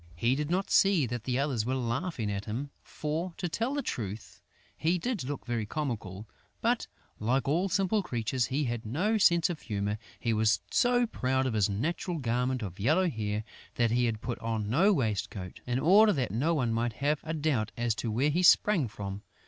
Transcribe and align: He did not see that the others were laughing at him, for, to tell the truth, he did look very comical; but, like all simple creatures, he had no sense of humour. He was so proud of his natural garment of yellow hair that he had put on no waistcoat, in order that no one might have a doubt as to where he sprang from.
He 0.15 0.33
did 0.33 0.49
not 0.49 0.71
see 0.71 1.05
that 1.05 1.25
the 1.25 1.37
others 1.37 1.63
were 1.63 1.75
laughing 1.75 2.31
at 2.31 2.45
him, 2.45 2.71
for, 2.81 3.35
to 3.37 3.47
tell 3.47 3.75
the 3.75 3.83
truth, 3.83 4.41
he 4.75 4.97
did 4.97 5.23
look 5.23 5.45
very 5.45 5.67
comical; 5.67 6.27
but, 6.59 6.87
like 7.19 7.47
all 7.47 7.69
simple 7.69 8.01
creatures, 8.01 8.47
he 8.47 8.63
had 8.63 8.83
no 8.83 9.19
sense 9.19 9.47
of 9.47 9.61
humour. 9.61 9.99
He 10.19 10.33
was 10.33 10.59
so 10.71 11.05
proud 11.05 11.45
of 11.45 11.53
his 11.53 11.69
natural 11.69 12.17
garment 12.17 12.63
of 12.63 12.79
yellow 12.79 13.11
hair 13.11 13.43
that 13.75 13.91
he 13.91 14.05
had 14.05 14.21
put 14.21 14.39
on 14.39 14.71
no 14.71 14.91
waistcoat, 14.91 15.59
in 15.67 15.77
order 15.77 16.13
that 16.13 16.31
no 16.31 16.55
one 16.55 16.73
might 16.73 16.93
have 16.93 17.19
a 17.23 17.35
doubt 17.35 17.71
as 17.77 17.93
to 17.93 18.09
where 18.09 18.31
he 18.31 18.41
sprang 18.41 18.87
from. 18.87 19.21